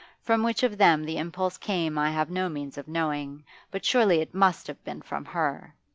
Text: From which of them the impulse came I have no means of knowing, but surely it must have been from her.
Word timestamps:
From 0.19 0.41
which 0.41 0.63
of 0.63 0.79
them 0.79 1.03
the 1.03 1.19
impulse 1.19 1.59
came 1.59 1.95
I 1.99 2.09
have 2.09 2.31
no 2.31 2.49
means 2.49 2.75
of 2.75 2.87
knowing, 2.87 3.45
but 3.69 3.85
surely 3.85 4.19
it 4.19 4.33
must 4.33 4.65
have 4.65 4.83
been 4.83 5.03
from 5.03 5.25
her. 5.25 5.75